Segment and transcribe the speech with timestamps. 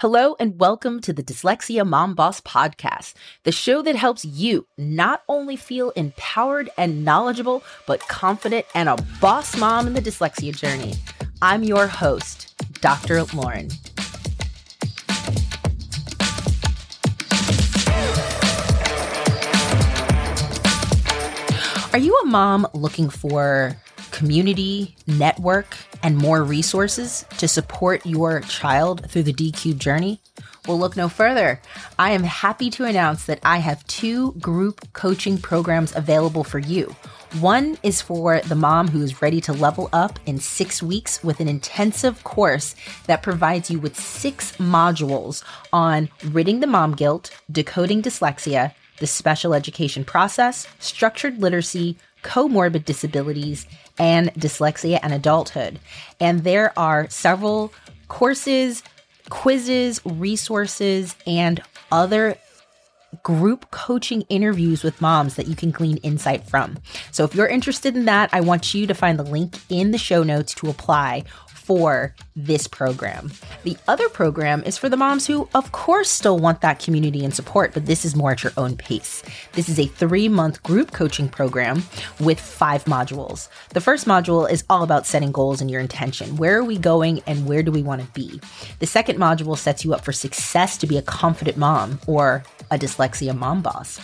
[0.00, 5.22] Hello and welcome to the Dyslexia Mom Boss podcast, the show that helps you not
[5.28, 10.94] only feel empowered and knowledgeable, but confident and a boss mom in the dyslexia journey.
[11.42, 13.24] I'm your host, Dr.
[13.24, 13.68] Lauren.
[21.92, 23.76] Are you a mom looking for
[24.12, 25.76] community, network,
[26.08, 30.18] and more resources to support your child through the DQ journey?
[30.66, 31.60] Well, look no further.
[31.98, 36.96] I am happy to announce that I have two group coaching programs available for you.
[37.40, 41.40] One is for the mom who is ready to level up in six weeks with
[41.40, 48.00] an intensive course that provides you with six modules on ridding the mom guilt, decoding
[48.00, 53.66] dyslexia, the special education process, structured literacy, comorbid disabilities,
[53.98, 55.78] and dyslexia and adulthood.
[56.20, 57.72] And there are several
[58.08, 58.82] courses,
[59.28, 61.60] quizzes, resources, and
[61.90, 62.36] other
[63.22, 66.76] group coaching interviews with moms that you can glean insight from.
[67.10, 69.98] So if you're interested in that, I want you to find the link in the
[69.98, 71.24] show notes to apply
[71.68, 73.30] for this program.
[73.64, 77.34] The other program is for the moms who, of course, still want that community and
[77.34, 79.22] support, but this is more at your own pace.
[79.52, 81.82] This is a three month group coaching program
[82.20, 83.50] with five modules.
[83.74, 86.36] The first module is all about setting goals and your intention.
[86.36, 88.40] Where are we going and where do we want to be?
[88.78, 92.78] The second module sets you up for success to be a confident mom or a
[92.78, 94.00] dyslexia mom boss.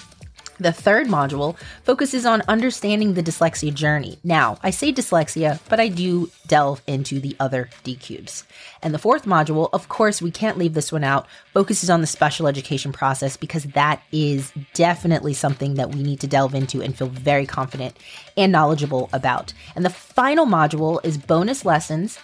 [0.60, 4.18] The third module focuses on understanding the dyslexia journey.
[4.22, 8.44] Now, I say dyslexia, but I do delve into the other D cubes.
[8.80, 12.06] And the fourth module, of course, we can't leave this one out, focuses on the
[12.06, 16.96] special education process because that is definitely something that we need to delve into and
[16.96, 17.96] feel very confident
[18.36, 19.52] and knowledgeable about.
[19.74, 22.18] And the final module is bonus lessons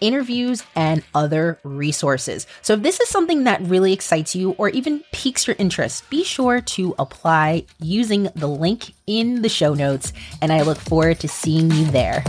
[0.00, 2.46] interviews, and other resources.
[2.62, 6.24] So if this is something that really excites you or even piques your interest, be
[6.24, 10.12] sure to apply using the link in the show notes,
[10.42, 12.24] and I look forward to seeing you there.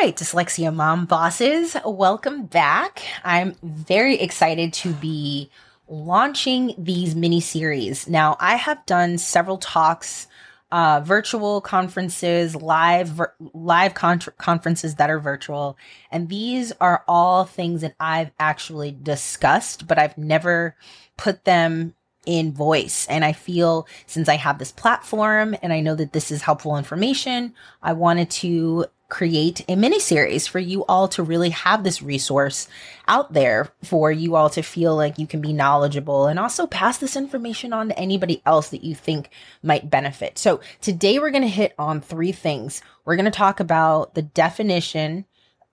[0.00, 3.02] Right, Dyslexia Mom bosses, welcome back.
[3.22, 5.50] I'm very excited to be
[5.88, 8.08] launching these mini series.
[8.08, 10.26] Now, I have done several talks,
[10.72, 13.20] uh, virtual conferences, live
[13.52, 15.76] live con- conferences that are virtual,
[16.10, 20.76] and these are all things that I've actually discussed, but I've never
[21.18, 21.94] put them
[22.24, 23.06] in voice.
[23.08, 26.78] And I feel since I have this platform and I know that this is helpful
[26.78, 32.00] information, I wanted to create a mini series for you all to really have this
[32.00, 32.68] resource
[33.08, 36.98] out there for you all to feel like you can be knowledgeable and also pass
[36.98, 39.28] this information on to anybody else that you think
[39.62, 40.38] might benefit.
[40.38, 42.80] So today we're going to hit on three things.
[43.04, 45.26] We're going to talk about the definition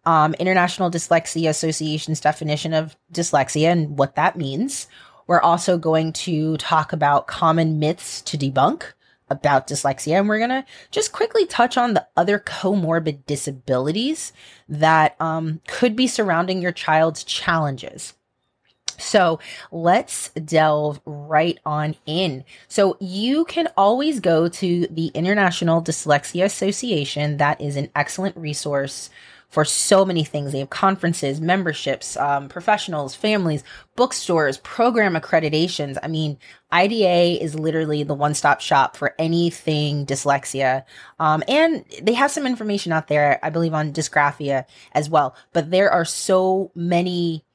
[0.05, 4.87] um, International Dyslexia Association's definition of dyslexia and what that means.
[5.27, 8.93] We're also going to talk about common myths to debunk
[9.29, 10.19] about dyslexia.
[10.19, 14.33] And we're going to just quickly touch on the other comorbid disabilities
[14.69, 18.13] that um, could be surrounding your child's challenges.
[18.97, 19.39] So
[19.71, 22.43] let's delve right on in.
[22.67, 27.37] So you can always go to the International Dyslexia Association.
[27.37, 29.09] That is an excellent resource
[29.49, 30.51] for so many things.
[30.51, 33.63] They have conferences, memberships, um, professionals, families,
[33.95, 35.97] bookstores, program accreditations.
[36.03, 36.37] I mean,
[36.71, 40.83] IDA is literally the one stop shop for anything dyslexia.
[41.19, 45.35] Um, and they have some information out there, I believe, on dysgraphia as well.
[45.53, 47.45] But there are so many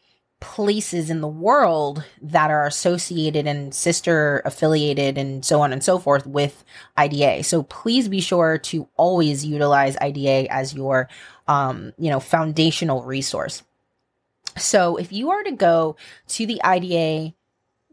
[0.42, 5.98] places in the world that are associated and sister affiliated and so on and so
[5.98, 6.64] forth with
[6.96, 7.44] IDA.
[7.44, 11.08] So please be sure to always utilize IDA as your
[11.48, 13.62] um, you know, foundational resource.
[14.56, 15.96] So if you are to go
[16.28, 17.34] to the IDA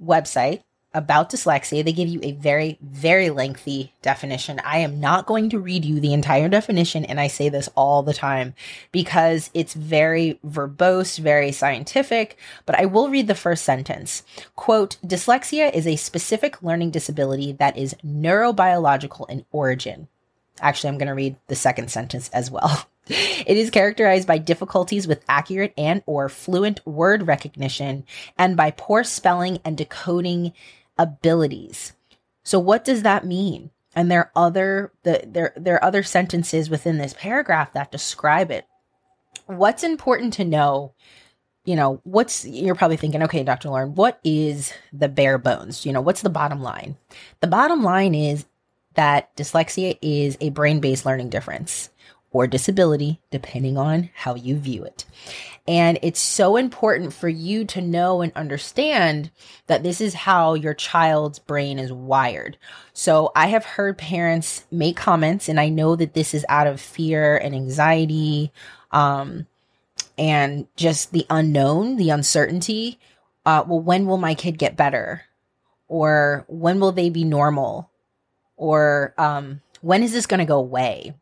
[0.03, 0.63] website,
[0.93, 4.59] about dyslexia, they give you a very, very lengthy definition.
[4.63, 8.01] I am not going to read you the entire definition, and I say this all
[8.01, 8.55] the time
[8.91, 14.23] because it's very verbose, very scientific, but I will read the first sentence.
[14.55, 20.07] Quote, dyslexia is a specific learning disability that is neurobiological in origin.
[20.59, 22.87] Actually, I'm going to read the second sentence as well.
[23.09, 28.05] It is characterized by difficulties with accurate and or fluent word recognition
[28.37, 30.53] and by poor spelling and decoding
[30.99, 31.93] abilities.
[32.43, 33.71] So what does that mean?
[33.95, 38.51] And there are other the, there there are other sentences within this paragraph that describe
[38.51, 38.65] it.
[39.47, 40.93] What's important to know
[41.65, 43.69] you know, what's you're probably thinking, okay, Dr.
[43.69, 45.85] Lauren, what is the bare bones?
[45.85, 46.97] You know, what's the bottom line?
[47.41, 48.45] The bottom line is
[48.95, 51.89] that dyslexia is a brain based learning difference
[52.31, 55.05] or disability, depending on how you view it.
[55.67, 59.29] And it's so important for you to know and understand
[59.67, 62.57] that this is how your child's brain is wired.
[62.93, 66.81] So I have heard parents make comments, and I know that this is out of
[66.81, 68.51] fear and anxiety,
[68.91, 69.45] um,
[70.17, 72.99] and just the unknown, the uncertainty.
[73.45, 75.23] Uh, well, when will my kid get better?
[75.87, 77.89] Or when will they be normal?
[78.57, 81.13] Or um, when is this going to go away?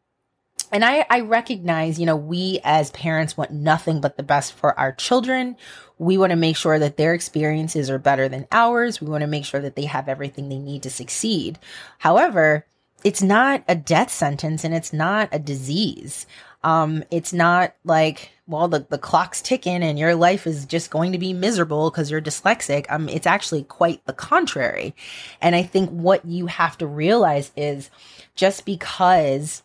[0.71, 4.77] And I, I recognize, you know, we as parents want nothing but the best for
[4.79, 5.55] our children.
[5.97, 9.01] We want to make sure that their experiences are better than ours.
[9.01, 11.57] We want to make sure that they have everything they need to succeed.
[11.99, 12.65] However,
[13.03, 16.25] it's not a death sentence and it's not a disease.
[16.63, 21.11] Um, it's not like, well, the, the clock's ticking and your life is just going
[21.11, 22.85] to be miserable because you're dyslexic.
[22.89, 24.95] Um, it's actually quite the contrary.
[25.39, 27.89] And I think what you have to realize is
[28.35, 29.63] just because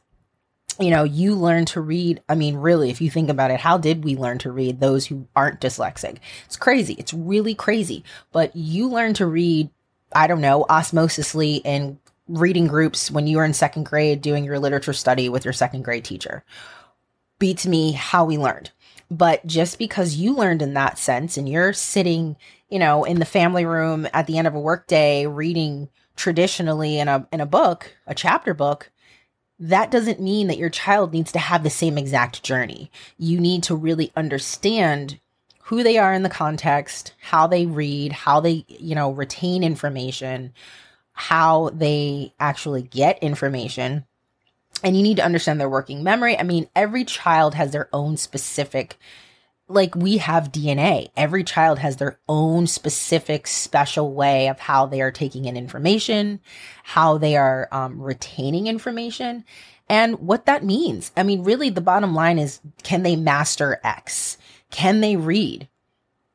[0.78, 2.22] you know, you learn to read.
[2.28, 5.06] I mean, really, if you think about it, how did we learn to read those
[5.06, 6.18] who aren't dyslexic?
[6.46, 6.94] It's crazy.
[6.94, 8.04] It's really crazy.
[8.32, 9.70] But you learn to read,
[10.14, 11.98] I don't know, osmosisly in
[12.28, 15.82] reading groups when you were in second grade doing your literature study with your second
[15.82, 16.44] grade teacher.
[17.38, 18.70] Beats me how we learned.
[19.10, 22.36] But just because you learned in that sense and you're sitting,
[22.70, 27.08] you know, in the family room at the end of a workday reading traditionally in
[27.08, 28.90] a in a book, a chapter book,
[29.62, 32.90] that doesn't mean that your child needs to have the same exact journey.
[33.16, 35.20] You need to really understand
[35.62, 40.52] who they are in the context, how they read, how they, you know, retain information,
[41.12, 44.04] how they actually get information.
[44.82, 46.36] And you need to understand their working memory.
[46.36, 48.98] I mean, every child has their own specific
[49.72, 51.10] like we have DNA.
[51.16, 56.40] Every child has their own specific, special way of how they are taking in information,
[56.82, 59.44] how they are um, retaining information,
[59.88, 61.12] and what that means.
[61.16, 64.38] I mean, really, the bottom line is can they master X?
[64.70, 65.68] Can they read?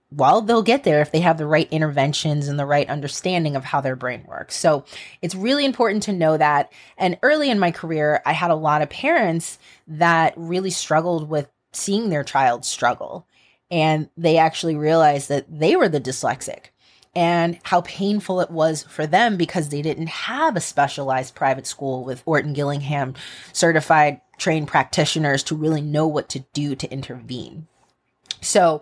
[0.09, 3.65] Well, they'll get there if they have the right interventions and the right understanding of
[3.65, 4.55] how their brain works.
[4.55, 4.85] So
[5.21, 6.71] it's really important to know that.
[6.97, 11.49] And early in my career, I had a lot of parents that really struggled with
[11.77, 13.27] seeing their child struggle.
[13.69, 16.67] And they actually realized that they were the dyslexic
[17.15, 22.03] and how painful it was for them because they didn't have a specialized private school
[22.03, 23.15] with Orton Gillingham
[23.53, 27.67] certified trained practitioners to really know what to do to intervene.
[28.41, 28.81] So,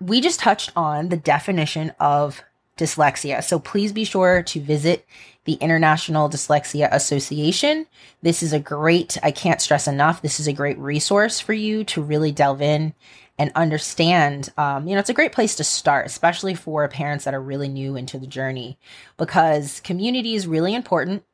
[0.00, 2.42] we just touched on the definition of
[2.80, 3.44] dyslexia.
[3.44, 5.06] So please be sure to visit
[5.44, 7.86] the International Dyslexia Association.
[8.22, 11.84] This is a great, I can't stress enough, this is a great resource for you
[11.84, 12.94] to really delve in
[13.38, 14.50] and understand.
[14.58, 17.68] Um, you know, it's a great place to start, especially for parents that are really
[17.68, 18.78] new into the journey,
[19.16, 21.24] because community is really important.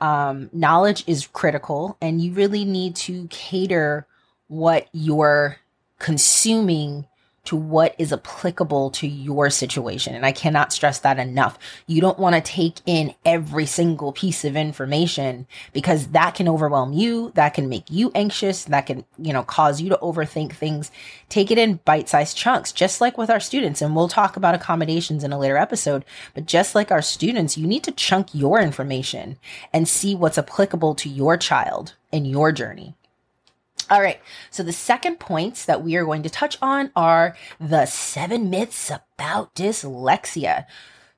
[0.00, 4.06] Um, knowledge is critical, and you really need to cater
[4.46, 5.56] what you're
[5.98, 7.06] consuming
[7.48, 10.14] to what is applicable to your situation.
[10.14, 11.58] And I cannot stress that enough.
[11.86, 16.92] You don't want to take in every single piece of information because that can overwhelm
[16.92, 17.32] you.
[17.36, 18.64] That can make you anxious.
[18.64, 20.90] That can, you know, cause you to overthink things.
[21.30, 23.80] Take it in bite sized chunks, just like with our students.
[23.80, 26.04] And we'll talk about accommodations in a later episode.
[26.34, 29.38] But just like our students, you need to chunk your information
[29.72, 32.97] and see what's applicable to your child and your journey.
[33.90, 34.20] All right.
[34.50, 38.90] So the second points that we are going to touch on are the seven myths
[38.90, 40.66] about dyslexia.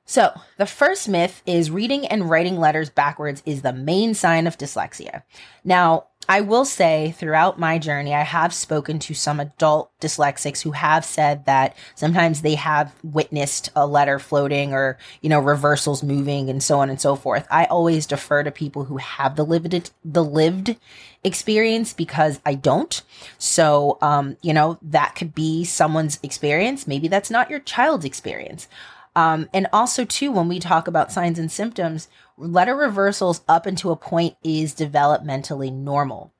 [0.03, 4.57] So, the first myth is reading and writing letters backwards is the main sign of
[4.57, 5.23] dyslexia.
[5.63, 10.71] Now, I will say throughout my journey, I have spoken to some adult dyslexics who
[10.71, 16.49] have said that sometimes they have witnessed a letter floating or, you know, reversals moving
[16.49, 17.47] and so on and so forth.
[17.49, 20.75] I always defer to people who have the lived, the lived
[21.23, 23.01] experience because I don't.
[23.37, 26.87] So, um, you know, that could be someone's experience.
[26.87, 28.67] Maybe that's not your child's experience.
[29.15, 33.91] Um, and also, too, when we talk about signs and symptoms, letter reversals up until
[33.91, 36.31] a point is developmentally normal.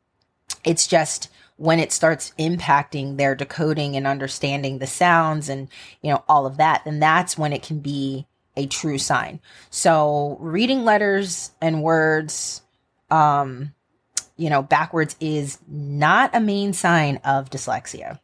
[0.63, 5.68] It's just when it starts impacting their decoding and understanding the sounds and,
[6.01, 8.25] you know, all of that, then that's when it can be
[8.58, 9.40] a true sign.
[9.70, 12.62] So reading letters and words,
[13.10, 13.74] um,
[14.38, 18.20] you know, backwards is not a main sign of dyslexia.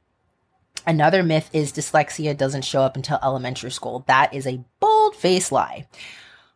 [0.88, 4.06] Another myth is dyslexia doesn't show up until elementary school.
[4.08, 5.86] That is a bold face lie.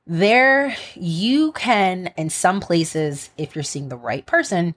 [0.07, 4.73] There, you can, in some places, if you're seeing the right person,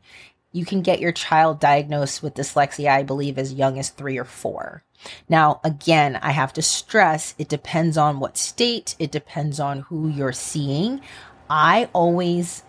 [0.50, 4.24] you can get your child diagnosed with dyslexia, I believe, as young as three or
[4.24, 4.82] four.
[5.28, 10.08] Now, again, I have to stress it depends on what state, it depends on who
[10.08, 11.00] you're seeing.
[11.48, 12.64] I always,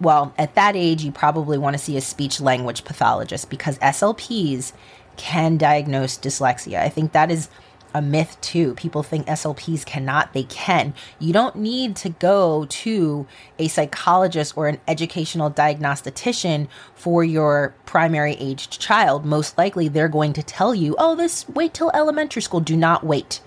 [0.00, 4.72] well, at that age, you probably want to see a speech language pathologist because SLPs
[5.16, 6.80] can diagnose dyslexia.
[6.80, 7.48] I think that is
[7.94, 8.74] a myth too.
[8.74, 10.94] People think SLPs cannot, they can.
[11.20, 13.26] You don't need to go to
[13.58, 19.24] a psychologist or an educational diagnostician for your primary aged child.
[19.24, 22.60] Most likely they're going to tell you, "Oh, this wait till elementary school.
[22.60, 23.40] Do not wait."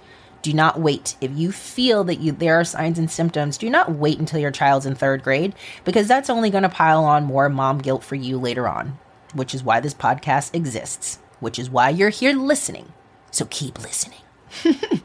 [0.43, 1.17] Do not wait.
[1.19, 4.51] If you feel that you there are signs and symptoms, do not wait until your
[4.51, 8.15] child's in 3rd grade because that's only going to pile on more mom guilt for
[8.15, 8.97] you later on,
[9.33, 12.93] which is why this podcast exists, which is why you're here listening.
[13.31, 14.19] So keep listening.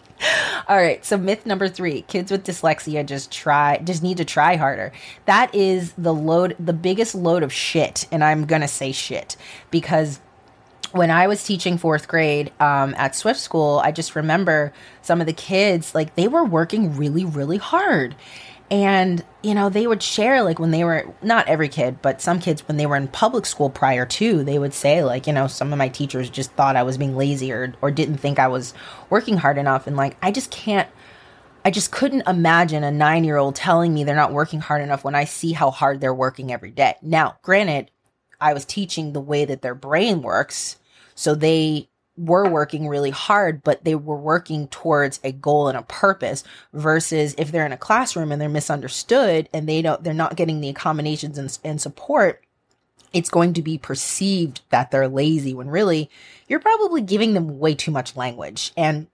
[0.68, 4.56] All right, so myth number 3, kids with dyslexia just try just need to try
[4.56, 4.92] harder.
[5.26, 9.36] That is the load the biggest load of shit and I'm going to say shit
[9.70, 10.20] because
[10.92, 15.26] when I was teaching fourth grade um, at Swift School, I just remember some of
[15.26, 18.14] the kids, like, they were working really, really hard.
[18.72, 22.40] And, you know, they would share, like, when they were, not every kid, but some
[22.40, 25.46] kids, when they were in public school prior to, they would say, like, you know,
[25.46, 28.48] some of my teachers just thought I was being lazy or, or didn't think I
[28.48, 28.72] was
[29.10, 29.86] working hard enough.
[29.86, 30.88] And, like, I just can't,
[31.66, 35.04] I just couldn't imagine a nine year old telling me they're not working hard enough
[35.04, 36.94] when I see how hard they're working every day.
[37.02, 37.90] Now, granted,
[38.40, 40.78] I was teaching the way that their brain works.
[41.14, 45.82] So they were working really hard, but they were working towards a goal and a
[45.82, 50.36] purpose versus if they're in a classroom and they're misunderstood and they don't, they're not
[50.36, 52.44] getting the accommodations and, and support,
[53.12, 56.10] it's going to be perceived that they're lazy when really
[56.48, 58.72] you're probably giving them way too much language.
[58.76, 59.06] And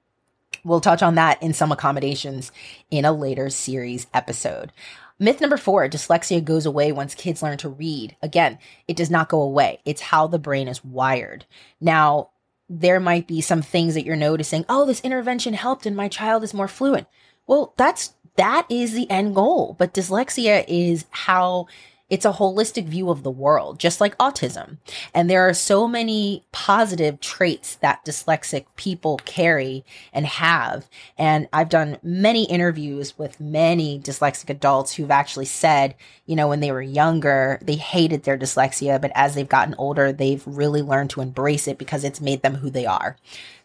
[0.64, 2.50] we'll touch on that in some accommodations
[2.90, 4.72] in a later series episode.
[5.20, 8.16] Myth number four dyslexia goes away once kids learn to read.
[8.22, 9.80] Again, it does not go away.
[9.84, 11.44] It's how the brain is wired.
[11.80, 12.30] Now,
[12.68, 14.64] there might be some things that you're noticing.
[14.68, 17.06] Oh, this intervention helped and my child is more fluent.
[17.46, 19.74] Well, that's that is the end goal.
[19.78, 21.66] But dyslexia is how
[22.10, 24.78] it's a holistic view of the world, just like autism.
[25.12, 30.88] And there are so many positive traits that dyslexic people carry and have.
[31.18, 36.60] And I've done many interviews with many dyslexic adults who've actually said, you know, when
[36.60, 41.10] they were younger, they hated their dyslexia, but as they've gotten older, they've really learned
[41.10, 43.16] to embrace it because it's made them who they are.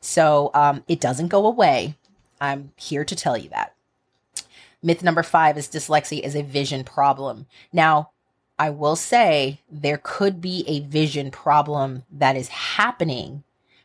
[0.01, 1.95] So um, it doesn't go away.
[2.41, 3.73] I'm here to tell you that.
[4.85, 7.45] Myth number five is dyslexia is a vision problem.
[7.71, 8.09] Now,
[8.63, 13.43] I will say there could be a vision problem that is happening,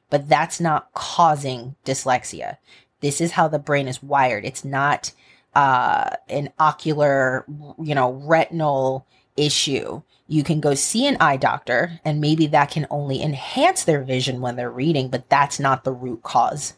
[0.08, 2.58] but that's not causing dyslexia.
[3.00, 4.44] This is how the brain is wired.
[4.44, 5.10] It's not
[5.52, 7.44] uh, an ocular,
[7.82, 9.04] you know, retinal
[9.36, 10.02] issue.
[10.28, 14.40] You can go see an eye doctor, and maybe that can only enhance their vision
[14.40, 16.74] when they're reading, but that's not the root cause.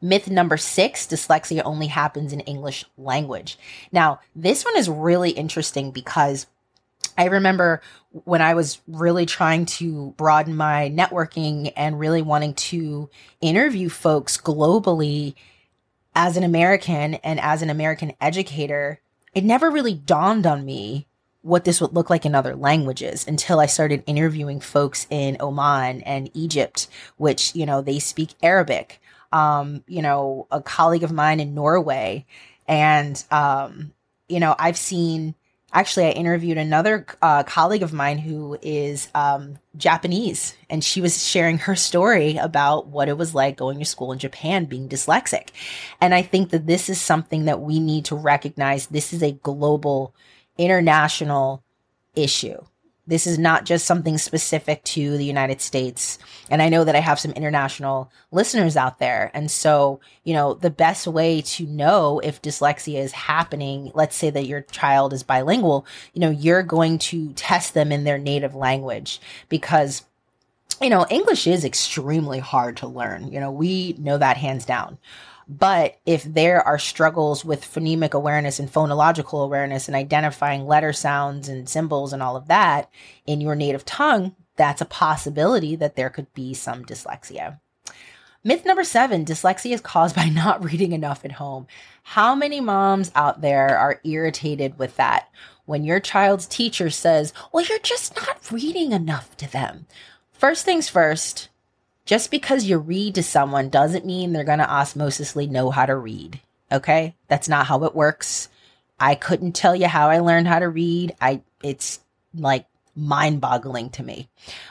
[0.00, 3.58] Myth number six dyslexia only happens in English language.
[3.90, 6.46] Now, this one is really interesting because
[7.16, 13.08] I remember when I was really trying to broaden my networking and really wanting to
[13.40, 15.34] interview folks globally
[16.14, 19.00] as an American and as an American educator,
[19.34, 21.06] it never really dawned on me
[21.40, 26.02] what this would look like in other languages until I started interviewing folks in Oman
[26.02, 29.00] and Egypt, which, you know, they speak Arabic.
[29.32, 32.26] Um, you know, a colleague of mine in Norway.
[32.68, 33.94] And, um,
[34.28, 35.34] you know, I've seen
[35.72, 41.26] actually, I interviewed another uh, colleague of mine who is um, Japanese, and she was
[41.26, 45.48] sharing her story about what it was like going to school in Japan being dyslexic.
[46.00, 48.86] And I think that this is something that we need to recognize.
[48.86, 50.14] This is a global,
[50.58, 51.62] international
[52.14, 52.60] issue.
[53.06, 56.18] This is not just something specific to the United States.
[56.48, 59.30] And I know that I have some international listeners out there.
[59.34, 64.30] And so, you know, the best way to know if dyslexia is happening, let's say
[64.30, 68.54] that your child is bilingual, you know, you're going to test them in their native
[68.54, 70.04] language because
[70.80, 73.30] you know, English is extremely hard to learn.
[73.30, 74.98] You know, we know that hands down.
[75.48, 81.48] But if there are struggles with phonemic awareness and phonological awareness and identifying letter sounds
[81.48, 82.90] and symbols and all of that
[83.26, 87.58] in your native tongue, that's a possibility that there could be some dyslexia.
[88.44, 91.66] Myth number seven dyslexia is caused by not reading enough at home.
[92.02, 95.28] How many moms out there are irritated with that?
[95.64, 99.86] When your child's teacher says, Well, you're just not reading enough to them.
[100.32, 101.48] First things first,
[102.04, 105.96] just because you read to someone doesn't mean they're going to osmosisly know how to
[105.96, 106.40] read.
[106.70, 107.14] Okay?
[107.28, 108.48] That's not how it works.
[108.98, 111.14] I couldn't tell you how I learned how to read.
[111.20, 112.00] I it's
[112.34, 114.28] like mind-boggling to me.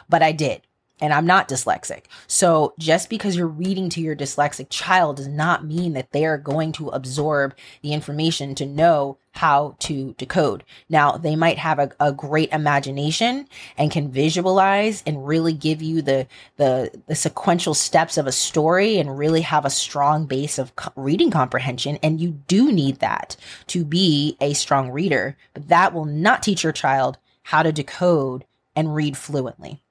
[0.10, 0.62] But I did
[1.01, 2.03] and I'm not dyslexic.
[2.27, 6.38] So just because you're reading to your dyslexic child does not mean that they are
[6.38, 10.63] going to absorb the information to know how to decode.
[10.89, 16.01] Now, they might have a, a great imagination and can visualize and really give you
[16.01, 16.27] the,
[16.58, 20.91] the, the sequential steps of a story and really have a strong base of co-
[20.96, 21.98] reading comprehension.
[22.03, 26.63] And you do need that to be a strong reader, but that will not teach
[26.63, 29.81] your child how to decode and read fluently.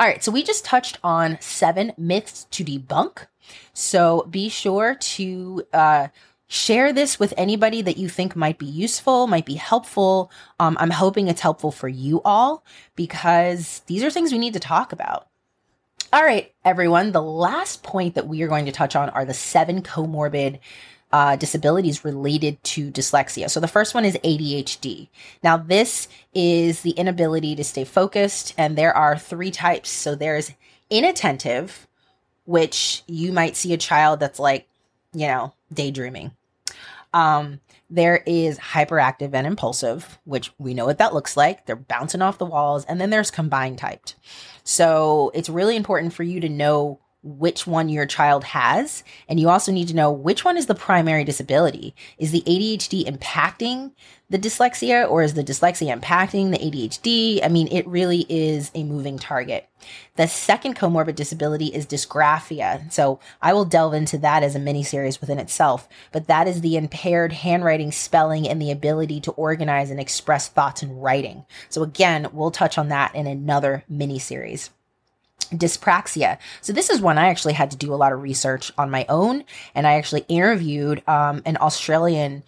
[0.00, 3.26] All right, so we just touched on seven myths to debunk.
[3.74, 6.08] So be sure to uh,
[6.46, 10.32] share this with anybody that you think might be useful, might be helpful.
[10.58, 12.64] Um, I'm hoping it's helpful for you all
[12.96, 15.28] because these are things we need to talk about.
[16.14, 17.12] All right, everyone.
[17.12, 20.60] The last point that we are going to touch on are the seven comorbid
[21.12, 23.50] uh, disabilities related to dyslexia.
[23.50, 25.08] So the first one is ADHD.
[25.42, 29.90] Now, this is the inability to stay focused, and there are three types.
[29.90, 30.52] So there's
[30.88, 31.88] inattentive,
[32.44, 34.68] which you might see a child that's like,
[35.12, 36.32] you know, daydreaming.
[37.12, 41.66] Um, there is hyperactive and impulsive, which we know what that looks like.
[41.66, 42.84] They're bouncing off the walls.
[42.84, 44.14] And then there's combined typed.
[44.62, 49.04] So it's really important for you to know which one your child has.
[49.28, 51.94] And you also need to know which one is the primary disability.
[52.18, 53.92] Is the ADHD impacting
[54.30, 57.44] the dyslexia or is the dyslexia impacting the ADHD?
[57.44, 59.68] I mean, it really is a moving target.
[60.16, 62.90] The second comorbid disability is dysgraphia.
[62.92, 66.60] So I will delve into that as a mini series within itself, but that is
[66.60, 71.44] the impaired handwriting, spelling, and the ability to organize and express thoughts in writing.
[71.68, 74.70] So again, we'll touch on that in another mini series
[75.52, 76.38] dyspraxia.
[76.60, 79.06] So this is one I actually had to do a lot of research on my
[79.08, 82.42] own, and I actually interviewed um, an Australian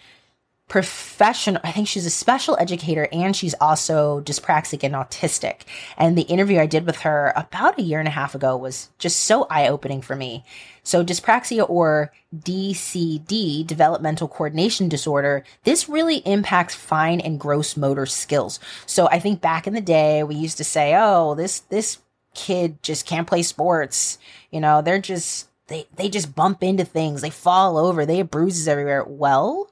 [0.73, 1.61] professional.
[1.65, 5.65] I think she's a special educator, and she's also dyspraxic and autistic.
[5.99, 8.89] And the interview I did with her about a year and a half ago was
[8.99, 10.45] just so eye opening for me.
[10.83, 18.59] So dyspraxia or DCD, developmental coordination disorder, this really impacts fine and gross motor skills.
[18.87, 21.99] So I think back in the day we used to say, "Oh, this this
[22.35, 24.19] kid just can't play sports.
[24.51, 28.31] You know, they're just they they just bump into things, they fall over, they have
[28.31, 29.05] bruises everywhere.
[29.05, 29.71] Well,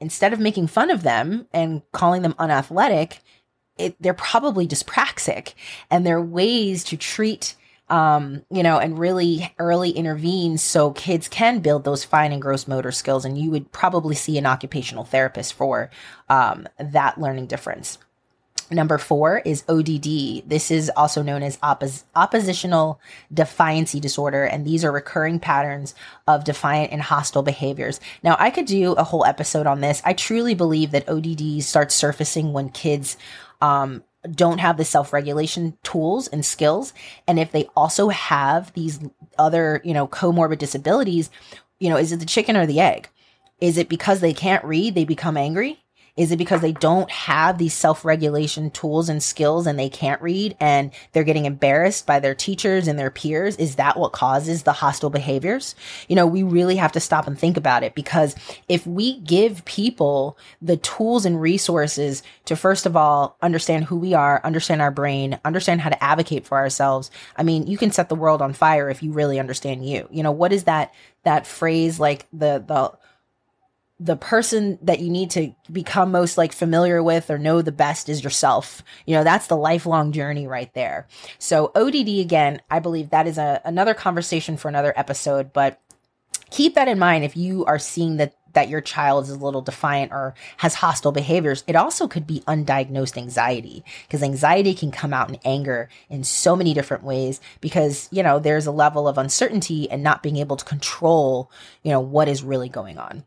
[0.00, 3.20] instead of making fun of them and calling them unathletic,
[3.78, 5.54] it, they're probably dyspraxic,
[5.90, 7.56] and there are ways to treat.
[7.88, 12.66] Um, you know, and really early intervene so kids can build those fine and gross
[12.66, 13.26] motor skills.
[13.26, 15.90] And you would probably see an occupational therapist for
[16.30, 17.98] um, that learning difference.
[18.72, 20.48] Number four is ODD.
[20.48, 22.98] This is also known as oppos- oppositional
[23.32, 25.94] defiancy disorder, and these are recurring patterns
[26.26, 28.00] of defiant and hostile behaviors.
[28.22, 30.00] Now, I could do a whole episode on this.
[30.04, 33.18] I truly believe that ODD starts surfacing when kids
[33.60, 36.94] um, don't have the self-regulation tools and skills,
[37.28, 39.00] and if they also have these
[39.38, 41.30] other, you know, comorbid disabilities,
[41.78, 43.10] you know, is it the chicken or the egg?
[43.60, 45.81] Is it because they can't read, they become angry?
[46.14, 50.20] Is it because they don't have these self regulation tools and skills and they can't
[50.20, 53.56] read and they're getting embarrassed by their teachers and their peers?
[53.56, 55.74] Is that what causes the hostile behaviors?
[56.08, 58.36] You know, we really have to stop and think about it because
[58.68, 64.12] if we give people the tools and resources to, first of all, understand who we
[64.12, 68.10] are, understand our brain, understand how to advocate for ourselves, I mean, you can set
[68.10, 70.08] the world on fire if you really understand you.
[70.10, 70.92] You know, what is that?
[71.24, 72.92] that phrase like the the
[74.02, 78.08] the person that you need to become most like familiar with or know the best
[78.08, 78.82] is yourself.
[79.06, 81.06] You know, that's the lifelong journey right there.
[81.38, 85.80] So ODD again, I believe that is a, another conversation for another episode, but
[86.50, 89.62] keep that in mind if you are seeing that that your child is a little
[89.62, 91.64] defiant or has hostile behaviors.
[91.66, 96.54] It also could be undiagnosed anxiety because anxiety can come out in anger in so
[96.54, 100.56] many different ways because, you know, there's a level of uncertainty and not being able
[100.56, 101.50] to control,
[101.82, 103.24] you know, what is really going on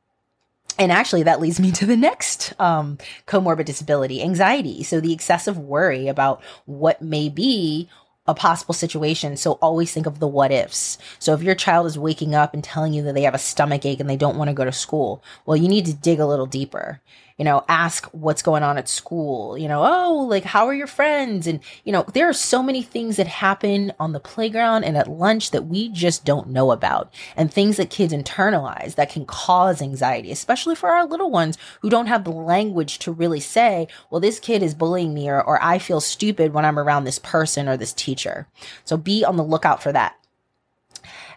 [0.78, 5.58] and actually that leads me to the next um, comorbid disability anxiety so the excessive
[5.58, 7.90] worry about what may be
[8.28, 9.38] a possible situation.
[9.38, 10.98] So always think of the what ifs.
[11.20, 13.86] So if your child is waking up and telling you that they have a stomach
[13.86, 16.26] ache and they don't want to go to school, well, you need to dig a
[16.26, 17.02] little deeper.
[17.38, 19.58] You know, ask what's going on at school.
[19.58, 21.48] You know, oh, like how are your friends?
[21.48, 25.10] And, you know, there are so many things that happen on the playground and at
[25.10, 29.82] lunch that we just don't know about and things that kids internalize that can cause
[29.82, 34.22] anxiety, especially for our little ones who don't have the language to really say, well,
[34.22, 37.68] this kid is bullying me or, or I feel stupid when I'm around this person
[37.68, 38.48] or this teacher.
[38.86, 40.16] So be on the lookout for that.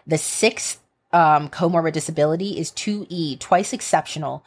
[0.07, 0.81] The sixth
[1.11, 4.43] um, comorbid disability is 2E, twice exceptional,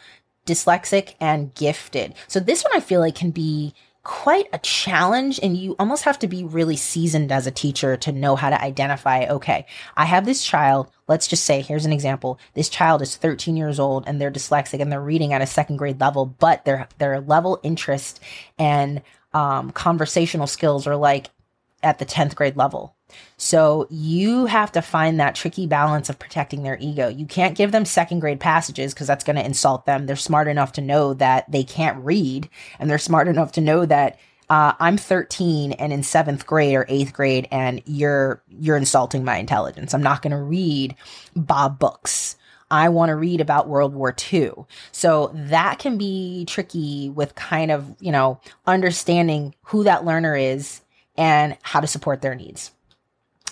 [0.47, 2.15] dyslexic, and gifted.
[2.29, 3.75] So this one I feel like can be
[4.05, 8.11] quite a challenge and you almost have to be really seasoned as a teacher to
[8.11, 9.65] know how to identify okay
[9.97, 13.79] i have this child let's just say here's an example this child is 13 years
[13.79, 17.21] old and they're dyslexic and they're reading at a second grade level but their their
[17.21, 18.19] level interest
[18.59, 19.03] and
[19.35, 21.31] um, conversational skills are like
[21.83, 22.97] at the 10th grade level
[23.37, 27.09] so you have to find that tricky balance of protecting their ego.
[27.09, 30.07] You can't give them second grade passages because that's going to insult them.
[30.07, 33.87] They're smart enough to know that they can't read and they're smart enough to know
[33.87, 34.19] that
[34.51, 39.39] uh, I'm 13 and in seventh grade or eighth grade, and you're you're insulting my
[39.39, 39.95] intelligence.
[39.95, 40.95] I'm not going to read
[41.35, 42.37] Bob books.
[42.71, 44.53] I want to read about World War II.
[44.91, 50.83] So that can be tricky with kind of you know understanding who that learner is
[51.17, 52.73] and how to support their needs.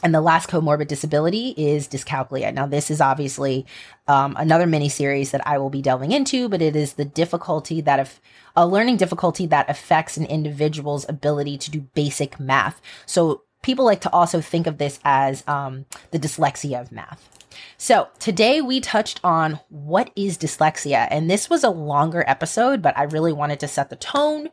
[0.03, 2.55] And the last comorbid disability is dyscalculia.
[2.55, 3.67] Now, this is obviously
[4.09, 7.81] um, another mini series that I will be delving into, but it is the difficulty
[7.83, 8.21] that if
[8.57, 12.81] a learning difficulty that affects an individual's ability to do basic math.
[13.07, 17.29] So people like to also think of this as um, the dyslexia of math.
[17.77, 22.97] So today we touched on what is dyslexia, and this was a longer episode, but
[22.97, 24.49] I really wanted to set the tone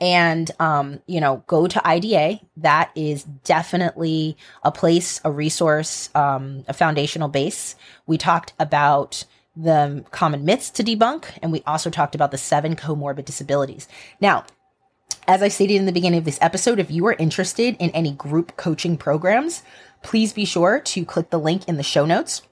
[0.00, 6.64] and um, you know go to ida that is definitely a place a resource um,
[6.68, 7.74] a foundational base.
[8.06, 9.24] We talked about
[9.56, 13.88] the common myths to debunk and we also talked about the seven comorbid disabilities.
[14.20, 14.44] Now
[15.26, 18.12] as i stated in the beginning of this episode if you are interested in any
[18.12, 19.62] group coaching programs
[20.02, 22.42] please be sure to click the link in the show notes.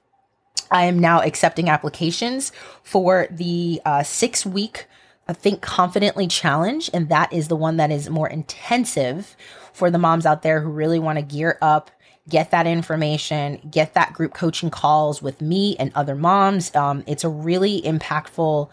[0.69, 2.51] I am now accepting applications
[2.83, 4.87] for the uh, six week
[5.27, 6.89] I Think Confidently challenge.
[6.93, 9.35] And that is the one that is more intensive
[9.73, 11.91] for the moms out there who really want to gear up,
[12.29, 16.73] get that information, get that group coaching calls with me and other moms.
[16.75, 18.69] Um, it's a really impactful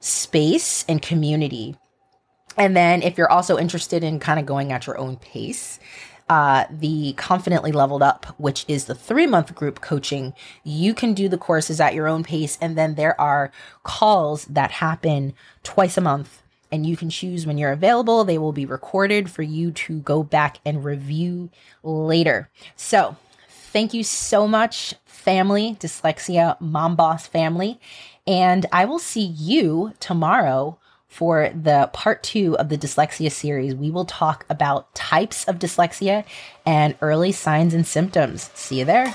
[0.00, 1.76] space and community.
[2.56, 5.78] And then if you're also interested in kind of going at your own pace,
[6.28, 11.28] uh, the Confidently Leveled Up, which is the three month group coaching, you can do
[11.28, 12.58] the courses at your own pace.
[12.60, 13.50] And then there are
[13.82, 16.42] calls that happen twice a month.
[16.70, 18.24] And you can choose when you're available.
[18.24, 21.48] They will be recorded for you to go back and review
[21.82, 22.50] later.
[22.76, 23.16] So,
[23.48, 27.80] thank you so much, family, Dyslexia Mom Boss family.
[28.26, 30.78] And I will see you tomorrow
[31.08, 36.24] for the part two of the dyslexia series, we will talk about types of dyslexia
[36.66, 38.50] and early signs and symptoms.
[38.54, 39.14] See you there.